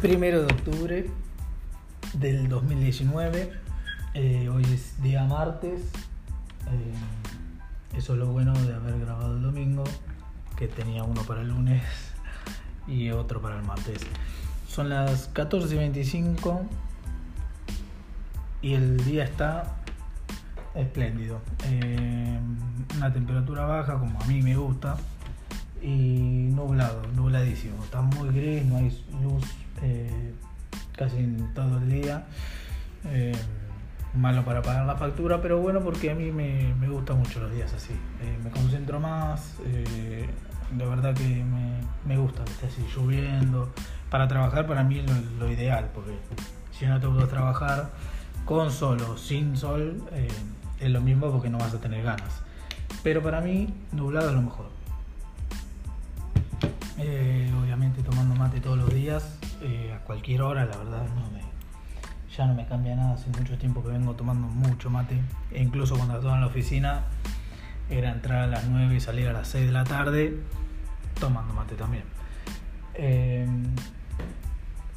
[0.00, 1.10] Primero de octubre
[2.14, 3.52] del 2019.
[4.14, 5.82] Eh, hoy es día martes.
[6.70, 9.84] Eh, eso es lo bueno de haber grabado el domingo,
[10.56, 11.82] que tenía uno para el lunes
[12.88, 14.00] y otro para el martes.
[14.66, 16.62] Son las 14.25
[18.62, 19.76] y el día está
[20.74, 21.42] espléndido.
[21.64, 22.38] Eh,
[22.96, 24.96] una temperatura baja como a mí me gusta
[25.82, 27.84] y nublado, nubladísimo.
[27.84, 29.44] Está muy gris, no hay luz
[29.82, 30.34] eh,
[30.96, 31.16] casi
[31.54, 32.26] todo el día.
[33.04, 33.36] Eh,
[34.14, 37.72] malo para pagar la factura, pero bueno porque a mí me, gusta mucho los días
[37.72, 37.92] así.
[37.92, 41.44] Eh, me concentro más, de verdad que
[42.04, 43.72] me, gusta que esté así lloviendo.
[44.10, 46.12] Para trabajar para mí es lo, ideal, porque
[46.72, 47.90] si no te puedo trabajar
[48.44, 50.02] con sol o sin sol,
[50.80, 52.42] es lo mismo porque no vas a tener ganas.
[53.04, 54.66] Pero para mí, nublado es lo mejor.
[57.62, 61.06] obviamente tomando mate todos los días, eh, a cualquier hora, la verdad,
[62.36, 63.14] ya no me cambia nada.
[63.14, 65.20] Hace mucho tiempo que vengo tomando mucho mate.
[65.50, 67.04] E incluso cuando estaba en la oficina,
[67.88, 70.40] era entrar a las 9 y salir a las 6 de la tarde
[71.18, 72.04] tomando mate también.
[72.94, 73.64] Em,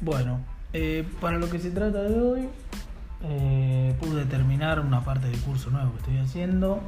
[0.00, 0.40] bueno,
[0.72, 2.48] eh, para lo que se trata de hoy,
[3.22, 6.80] eh, pude terminar una parte del curso nuevo que estoy haciendo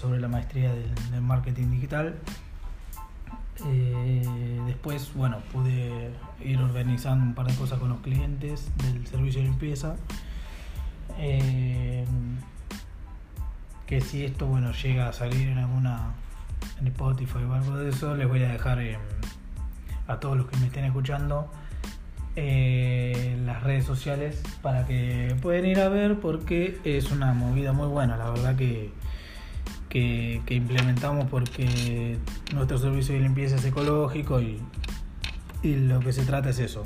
[0.00, 2.14] sobre la maestría del marketing digital.
[3.64, 6.10] Eh, después, bueno, pude
[6.44, 9.96] ir organizando un par de cosas con los clientes del servicio de limpieza.
[11.18, 12.04] Eh,
[13.86, 16.14] que si esto, bueno, llega a salir en alguna
[16.80, 18.80] en Spotify o algo de eso, les voy a dejar
[20.08, 21.50] a todos los que me estén escuchando
[22.38, 27.88] eh, las redes sociales para que puedan ir a ver porque es una movida muy
[27.88, 28.92] buena, la verdad que
[30.44, 32.18] que, implementamos porque
[32.54, 34.60] nuestro servicio de limpieza es ecológico y,
[35.62, 36.84] lo que se trata es eso,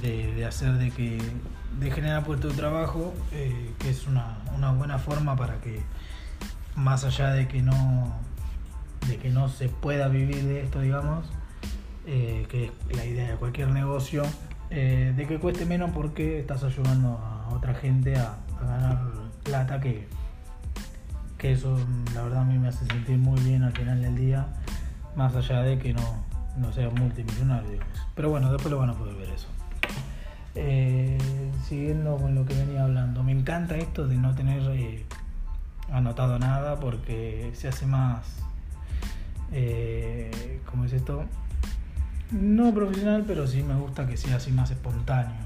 [0.00, 1.18] de, hacer de que
[1.80, 4.38] de generar puestos de trabajo, eh, que es una,
[4.78, 5.82] buena forma para que
[6.76, 8.14] más allá de que no
[9.08, 11.26] de que no se pueda vivir de esto, digamos,
[12.06, 14.22] eh, que es la idea de cualquier negocio,
[14.70, 19.00] eh, de que cueste menos porque estás ayudando a otra gente a ganar
[19.42, 20.08] plata que,
[21.52, 21.78] eso
[22.14, 24.46] la verdad a mí me hace sentir muy bien al final del día,
[25.14, 26.24] más allá de que no,
[26.56, 27.80] no sea multimillonario,
[28.14, 29.48] Pero bueno, después lo van a poder ver eso.
[30.54, 31.18] Eh,
[31.68, 35.04] siguiendo con lo que venía hablando, me encanta esto de no tener eh,
[35.92, 38.24] anotado nada porque se hace más,
[39.52, 41.24] eh, ¿cómo es esto?
[42.30, 45.36] No profesional, pero sí me gusta que sea así más espontáneo.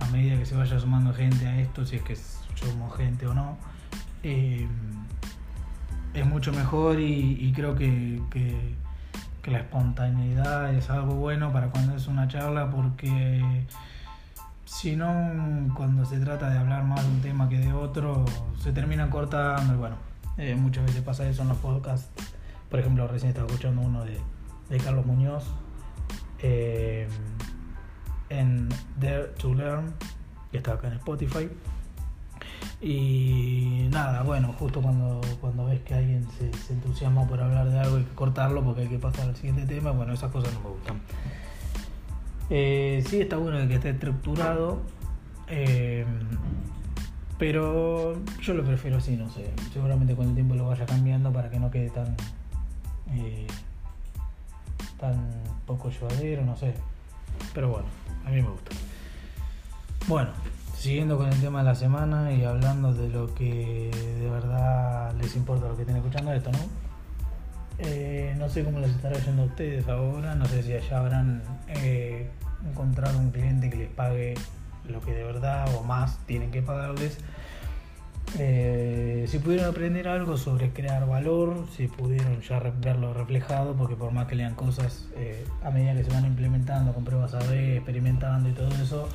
[0.00, 3.34] a medida que se vaya sumando gente a esto, si es que somos gente o
[3.34, 3.56] no,
[4.22, 4.66] eh,
[6.14, 8.20] es mucho mejor y, creo que,
[9.44, 13.66] la espontaneidad es algo bueno para cuando es una charla porque
[14.64, 18.24] si no, cuando se trata de hablar más de un tema que de otro,
[18.58, 19.96] se termina cortando y bueno,
[20.38, 22.08] eh, muchas veces pasa eso en los podcasts.
[22.70, 24.18] Por ejemplo, recién estaba escuchando uno de,
[24.82, 25.44] Carlos Muñoz
[26.38, 27.06] eh,
[28.30, 29.92] en Dare to Learn,
[30.50, 31.50] que está acá en Spotify.
[32.82, 38.00] Y nada, bueno, justo cuando, cuando ves que alguien se, entusiasma por hablar de algo
[38.00, 41.00] y cortarlo porque hay que pasar al siguiente tema, bueno, esas cosas no me gustan.
[42.50, 44.82] Eh, sí está bueno que esté estructurado,
[45.46, 46.04] eh,
[47.38, 49.52] pero yo lo prefiero así, no sé.
[49.72, 52.16] Seguramente con el tiempo lo vaya cambiando para que no quede tan,
[53.12, 53.46] eh,
[54.98, 55.30] tan
[55.66, 56.74] poco llevadero, no sé.
[57.54, 57.86] Pero bueno,
[58.26, 58.72] a mí me gusta.
[60.08, 60.30] Bueno,
[60.82, 63.88] siguiendo con el tema de la semana y hablando de lo que
[64.20, 66.58] de verdad les importa a los que estén escuchando esto, ¿no?
[67.78, 71.40] Eh, no sé cómo les estará yendo a ustedes ahora, no sé si allá habrán
[71.68, 72.28] eh,
[72.68, 74.34] encontrado un cliente que les pague
[74.88, 77.16] lo que de verdad o más tienen que pagarles.
[78.40, 84.10] Eh, si pudieron aprender algo sobre crear valor, si pudieron ya verlo reflejado, porque por
[84.10, 85.06] más que lean cosas
[85.62, 89.08] a medida que se van implementando con pruebas A-B, experimentando y todo eso,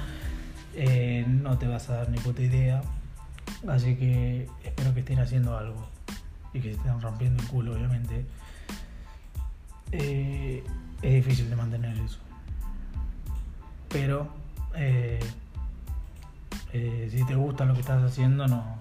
[0.80, 2.84] eh, no te vas a dar ni puta idea.
[3.68, 5.88] Así que espero que estén haciendo algo
[6.54, 8.26] y que estén rompiendo el culo, obviamente.
[9.92, 10.64] Eh,
[11.02, 12.20] es difícil de mantener eso.
[13.90, 14.28] Pero
[14.76, 15.20] eh,
[16.72, 18.78] si te gusta lo que estás haciendo, no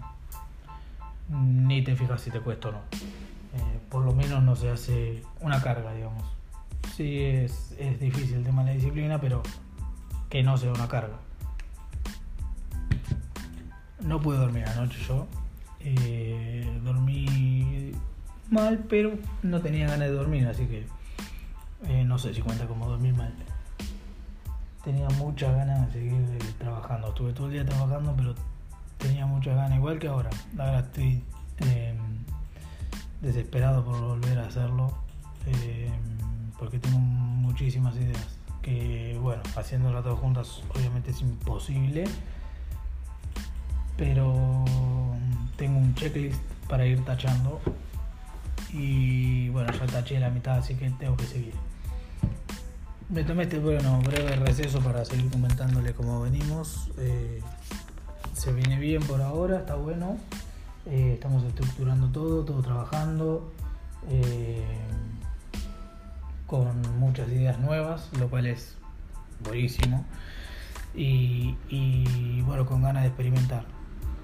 [1.31, 2.81] ni te fijas si te cuesta o no.
[3.89, 6.25] por lo menos no se hace una carga, digamos.
[6.95, 9.43] Sí es, es difícil el tema de la disciplina, pero
[10.29, 11.17] que no sea una carga.
[14.07, 15.27] No pude dormir anoche yo.
[15.81, 17.93] Eh, dormí
[18.51, 20.87] mal, pero no tenía ganas de dormir, así que
[21.87, 23.35] eh, no sé si cuenta como dormir mal.
[24.85, 27.09] tenía muchas ganas de seguir eh, trabajando.
[27.09, 28.35] Estuve todo el día trabajando, pero
[28.99, 30.31] tenía muchas ganas, igual que ahora.
[30.57, 31.25] Ahora estoy
[31.59, 31.97] em,
[33.21, 34.93] desesperado por volver a hacerlo,
[35.47, 38.39] em, porque tengo muchísimas ideas.
[38.63, 42.05] Que bueno, haciéndolas todas juntas obviamente es imposible,
[43.97, 44.65] pero
[45.57, 47.61] tengo un checklist para ir tachando.
[48.73, 51.55] Y bueno, ya taché la mitad, así que tengo que seguir.
[53.09, 56.91] Me tomé este bueno, breve receso para seguir comentándole cómo venimos.
[56.99, 57.41] Eh,
[58.35, 60.19] se viene bien por ahora, está bueno.
[60.87, 63.53] Eh, estamos estructurando todo, todo trabajando.
[64.09, 64.65] Eh,
[66.47, 68.77] con muchas ideas nuevas, lo cual es
[69.45, 70.05] buenísimo.
[70.95, 73.67] Y, bueno, con ganas de experimentar,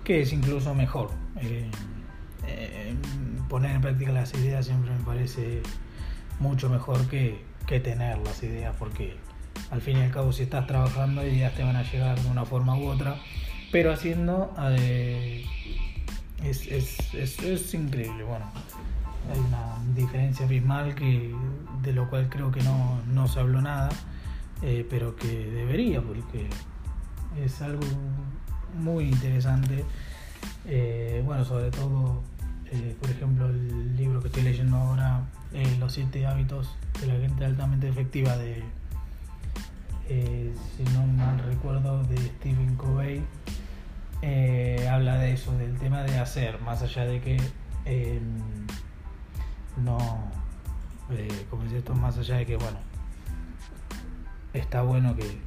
[0.04, 1.10] que es incluso mejor.
[3.48, 5.62] poner en práctica las ideas siempre me parece
[6.40, 9.16] mucho mejor que, que tener las ideas, porque
[9.70, 12.44] al fin y al cabo si estás trabajando ideas te van a llegar de una
[12.44, 13.16] forma u otra,
[13.70, 15.44] pero haciendo eh,
[16.44, 18.24] es, es, es, increíble.
[18.24, 18.46] Bueno,
[19.32, 21.34] hay una diferencia abismal que,
[21.82, 23.88] de lo cual creo que no, no se habló nada,
[24.62, 26.48] eh, pero que debería, porque
[27.42, 27.82] es algo
[28.74, 29.84] muy interesante.
[30.66, 32.22] Eh, bueno, sobre todo,
[33.00, 35.22] por ejemplo, el libro que estoy leyendo ahora,
[35.78, 38.62] Los siete hábitos de la gente altamente efectiva de,
[40.08, 43.24] eh, si no mal recuerdo, de Stephen Covey,
[44.20, 47.36] eh, habla de eso, del tema de hacer, más allá de que
[47.84, 48.20] em,
[49.82, 49.98] no,
[51.10, 52.78] eh, como dice esto, más allá de que, bueno,
[54.52, 55.38] está bueno que,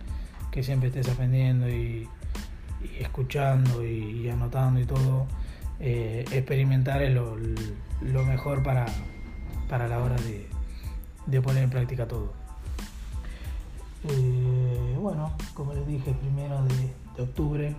[0.51, 2.07] que siempre estés aprendiendo y,
[2.99, 5.27] escuchando y, anotando y todo,
[5.79, 8.85] experimentar es lo, mejor para,
[9.69, 10.47] para la hora de,
[11.25, 12.45] de poner en práctica todo.
[14.07, 17.75] Eh, bueno, como les dije, primero de, octubre,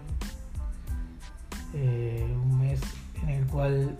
[1.74, 2.80] eh, un mes
[3.22, 3.96] en el cual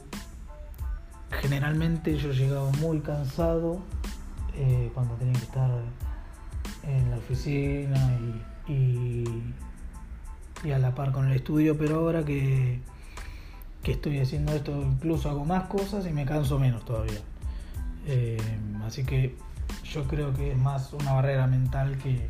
[1.31, 3.81] generalmente yo llegaba muy cansado
[4.55, 5.71] eh, cuando tenía que estar
[6.83, 8.19] en la oficina
[8.67, 9.25] y,
[10.65, 12.81] a la par con el estudio, pero ahora que,
[13.83, 17.21] que estoy haciendo esto incluso hago más cosas y me canso menos todavía.
[18.07, 18.37] Eh,
[18.85, 19.37] así que
[19.85, 22.27] yo creo que es más una barrera mental que,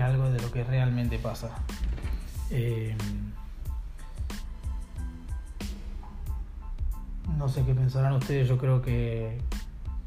[0.00, 1.50] algo de lo que realmente pasa.
[2.50, 2.96] Eh,
[7.38, 9.38] no sé qué pensarán ustedes, yo creo que,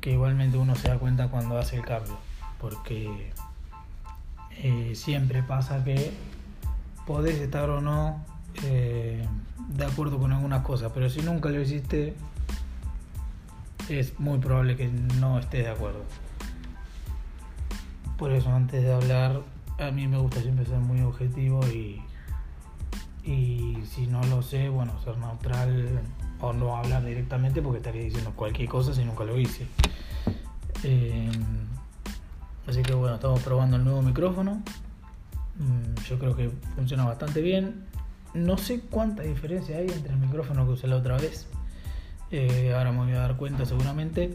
[0.03, 2.17] igualmente uno se da cuenta cuando hace el cambio,
[2.61, 3.33] porque
[4.51, 6.13] eh, siempre pasa que
[7.07, 8.23] podés estar o no
[8.61, 12.15] de acuerdo con algunas cosas, pero si nunca lo hiciste,
[13.89, 16.03] es muy probable que no esté de acuerdo.
[18.17, 19.41] Por eso antes de hablar,
[19.77, 22.01] a mí me gusta siempre ser muy objetivo y,
[23.23, 26.01] y si no lo sé, bueno, ser neutral
[26.39, 29.67] o no hablar directamente porque estaría diciendo cualquier cosa si nunca lo hice.
[30.83, 31.31] Eh,
[32.67, 34.63] así que bueno, estamos probando el nuevo micrófono.
[35.59, 37.85] Mm, yo creo que funciona bastante bien.
[38.33, 41.47] No sé cuánta diferencia hay entre el micrófono que usé la otra vez
[42.29, 44.33] eh, ahora me voy a dar cuenta seguramente.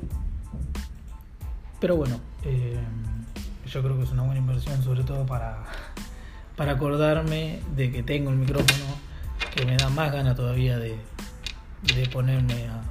[1.80, 2.78] Pero bueno, eh,
[3.66, 5.64] yo creo que es una buena inversión, sobre todo para,
[6.56, 8.84] para acordarme de que tengo el micrófono,
[9.54, 10.96] que me da más ganas todavía de,
[12.12, 12.82] ponerme a,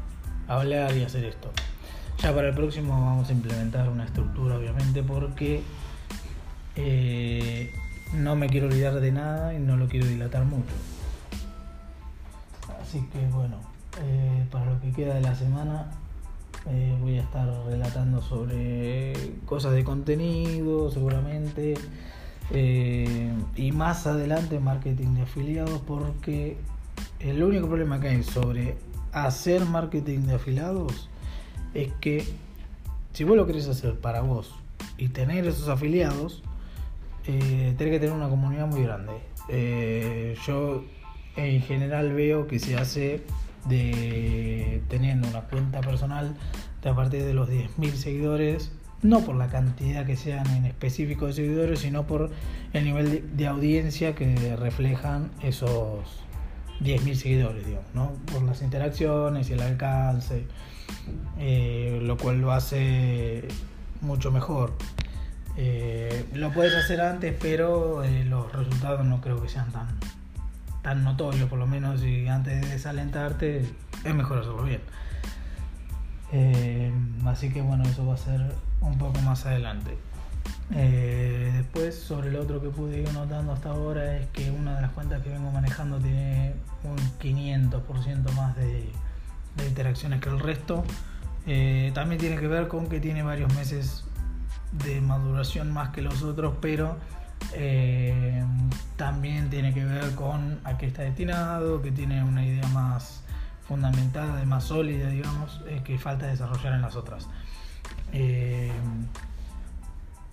[0.54, 1.52] hablar y hacer esto.
[2.20, 5.64] Ya para el próximo vamos a implementar una estructura, obviamente, porque
[6.76, 7.74] eh,
[8.14, 10.74] no me quiero olvidar de nada y no lo quiero dilatar mucho.
[12.82, 13.58] Así que bueno,
[14.02, 15.92] eh, para lo que queda de la semana
[16.68, 19.14] eh, voy a estar relatando sobre
[19.46, 21.74] cosas de contenido seguramente
[22.52, 26.58] eh, y más adelante marketing de afiliados porque
[27.20, 28.78] el único problema que hay sobre
[29.12, 31.10] hacer marketing de afiliados
[31.74, 32.26] es que
[33.14, 34.54] si vos lo querés hacer para vos
[34.98, 36.44] y tener esos afiliados,
[37.24, 39.14] tenés que tener una comunidad muy grande.
[40.46, 40.84] yo
[41.36, 43.24] en general veo que se hace
[43.68, 46.36] de teniendo una cuenta personal
[46.82, 51.28] de a partir de los 10.000 seguidores, no por la cantidad que sean en específico
[51.28, 52.32] de seguidores, sino por
[52.74, 56.00] el nivel de, audiencia que reflejan esos
[56.82, 58.12] 10.000 seguidores, digamos, ¿no?
[58.32, 60.46] por las interacciones y el alcance,
[61.40, 63.48] eh, lo cual lo hace
[64.02, 64.74] mucho mejor.
[65.58, 69.88] Eh, lo puedes hacer antes, pero eh, los resultados no creo que sean tan,
[70.82, 73.66] tan notorio, por lo menos, y antes de desalentarte,
[74.04, 74.82] es mejor hacerlo bien.
[76.32, 76.92] Eh,
[77.26, 78.42] así que bueno, eso va a ser
[78.80, 79.98] un poco más adelante.
[80.70, 84.92] Después, sobre lo otro que pude ir notando hasta ahora es que una de las
[84.92, 86.54] cuentas que vengo manejando tiene
[86.86, 88.90] un 500% más de,
[89.68, 90.86] interacciones que el resto.
[91.94, 94.06] También tiene que ver con que tiene varios meses
[94.72, 96.98] de maduración más que los otros, pero
[97.54, 98.44] eh,
[98.96, 103.24] también tiene que ver con a qué está destinado, que tiene una idea más
[103.68, 107.28] fundamentada, más sólida, digamos, que falta desarrollar en las otras.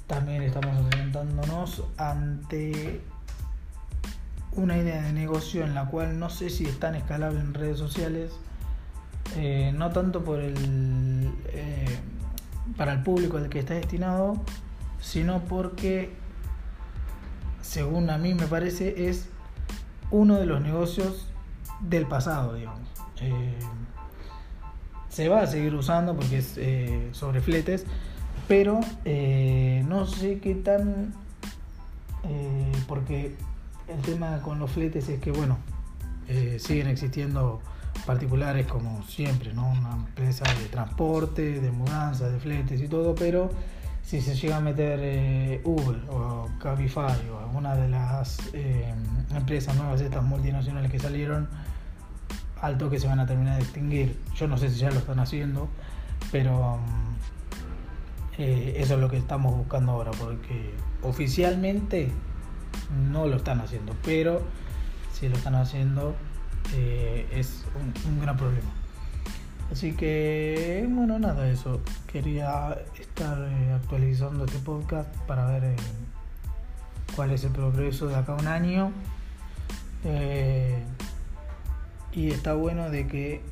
[0.09, 3.03] También estamos enfrentándonos ante
[4.53, 7.79] una idea de negocio en la cual no sé si es tan escalable en redes
[7.79, 8.33] sociales,
[9.37, 11.48] eh, no tanto por el eh,
[12.79, 14.41] para el público al que está destinado,
[15.01, 16.15] sino porque,
[17.61, 19.29] según a mí me parece, es
[20.11, 21.27] uno de los negocios
[21.81, 22.89] del pasado, digamos.
[23.21, 23.59] Eh,
[25.11, 26.59] se va a seguir usando porque es
[27.15, 27.85] sobre fletes,
[28.49, 31.13] pero eh, no sé qué tan...
[32.25, 33.37] Eh, porque
[33.87, 35.59] el tema con los fletes es que, bueno,
[36.29, 37.61] eh, siguen existiendo
[38.09, 39.69] particulares como siempre, ¿no?
[39.69, 43.51] Una empresa de transporte, de mudanza, de fletes y todo, pero
[44.03, 48.39] si se llega a meter Uber o Cabify o alguna de las
[49.37, 51.51] empresas nuevas, estas multinacionales que salieron,
[52.63, 54.19] al toque se van a terminar de extinguir.
[54.35, 55.69] Yo no sé si ya lo están haciendo,
[56.33, 56.79] pero...
[56.79, 57.09] Mm,
[58.39, 60.73] eh, eso es lo que estamos buscando ahora, porque
[61.03, 62.11] oficialmente
[63.11, 64.43] no lo están haciendo, pero
[65.13, 66.15] si lo están haciendo
[66.75, 67.65] eh, es
[68.07, 68.69] un, gran problema.
[69.71, 71.81] Así que, bueno, nada, eso.
[72.11, 75.77] Quería estar eh, actualizando este podcast para ver
[77.15, 78.93] cuál es el progreso de acá un año.
[82.13, 83.43] y está bueno de que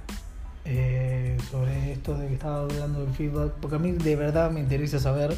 [0.69, 4.59] eh, sobre esto de que estaba hablando del feedback, porque a mí de verdad me
[4.59, 5.33] interesa saber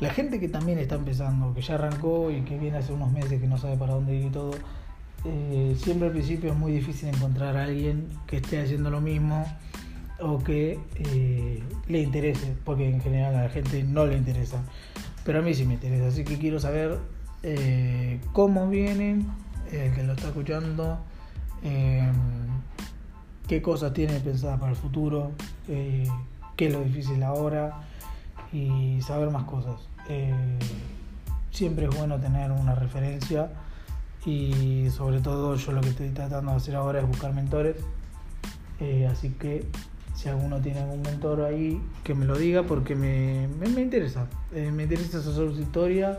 [0.00, 3.40] la gente que también está empezando, que ya arrancó y que viene hace unos meses
[3.40, 4.50] que no sabe para dónde ir y todo.
[5.28, 9.44] Eh, siempre al principio es muy difícil encontrar a alguien que esté haciendo lo mismo
[10.20, 14.62] o que eh, le interese, porque en general a la gente no le interesa,
[15.24, 16.98] pero a mí sí me interesa, así que quiero saber
[18.32, 19.26] cómo vienen,
[19.70, 20.98] el que lo está escuchando
[23.46, 25.32] qué cosas tiene pensadas para el futuro,
[25.68, 26.08] eh,
[26.56, 27.80] qué es lo difícil ahora
[28.52, 29.76] y saber más cosas.
[30.08, 30.58] Eh,
[31.50, 33.50] siempre es bueno tener una referencia
[34.26, 37.76] y sobre todo yo lo que estoy tratando de hacer ahora es buscar mentores.
[38.80, 39.64] Eh, así que
[40.14, 44.26] si alguno tiene algún mentor ahí, que me lo diga porque me, me, interesa.
[44.52, 46.18] me interesa saber su historia,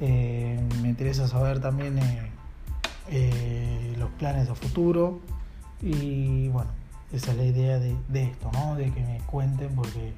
[0.00, 1.98] me interesa saber también
[3.98, 5.20] los planes a futuro.
[5.80, 6.70] Y bueno,
[7.12, 8.76] esa es la idea de, esto, ¿no?
[8.76, 10.12] De que me cuenten porque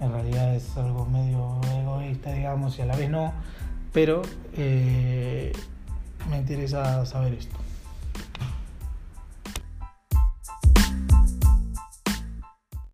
[0.00, 3.32] en realidad es algo medio egoísta, digamos, y a la vez no,
[3.92, 4.22] pero
[4.54, 5.52] eh,
[6.28, 7.56] me interesa saber esto.